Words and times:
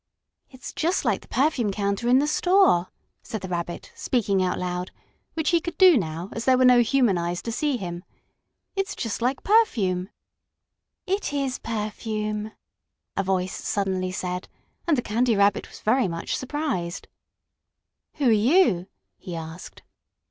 "It's 0.49 0.73
just 0.73 1.05
like 1.05 1.21
the 1.21 1.27
perfume 1.27 1.71
counter 1.71 2.07
in 2.09 2.17
the 2.17 2.25
store," 2.25 2.87
said 3.21 3.41
the 3.41 3.47
Rabbit, 3.47 3.91
speaking 3.93 4.41
out 4.41 4.57
loud, 4.57 4.89
which 5.35 5.51
he 5.51 5.61
could 5.61 5.77
do 5.77 5.95
now, 5.95 6.31
as 6.33 6.45
there 6.45 6.57
were 6.57 6.65
no 6.65 6.79
human 6.81 7.19
eyes 7.19 7.43
to 7.43 7.51
see 7.51 7.77
him. 7.77 8.03
"It's 8.75 8.95
just 8.95 9.21
like 9.21 9.43
perfume!" 9.43 10.09
"It 11.05 11.31
is 11.33 11.59
perfume!" 11.59 12.51
a 13.15 13.21
voice 13.21 13.53
suddenly 13.53 14.11
said, 14.11 14.47
and 14.87 14.97
the 14.97 15.03
Candy 15.03 15.35
Rabbit 15.35 15.67
was 15.69 15.81
very 15.81 16.07
much 16.07 16.35
surprised. 16.35 17.07
"Who 18.15 18.29
are 18.29 18.31
you?" 18.31 18.87
he 19.19 19.35
asked. 19.35 19.83